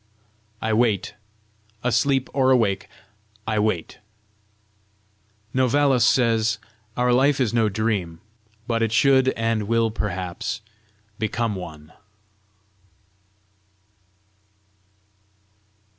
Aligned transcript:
I 0.63 0.73
wait; 0.73 1.13
asleep 1.83 2.27
or 2.33 2.49
awake, 2.49 2.87
I 3.45 3.59
wait. 3.59 3.99
Novalis 5.53 6.03
says, 6.03 6.57
"Our 6.97 7.13
life 7.13 7.39
is 7.39 7.53
no 7.53 7.69
dream, 7.69 8.19
but 8.65 8.81
it 8.81 8.91
should 8.91 9.29
and 9.37 9.67
will 9.67 9.91
perhaps 9.91 10.61
become 11.19 11.53
one." 11.53 11.93